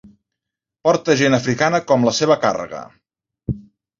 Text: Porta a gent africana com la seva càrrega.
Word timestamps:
Porta 0.87 1.11
a 1.15 1.15
gent 1.19 1.37
africana 1.37 1.81
com 1.91 2.09
la 2.09 2.13
seva 2.21 2.39
càrrega. 2.45 2.83